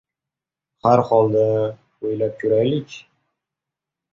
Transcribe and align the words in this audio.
Har 0.87 1.03
holda, 1.09 1.43
o‘ylab 2.07 2.35
ko‘raylik… 2.45 2.99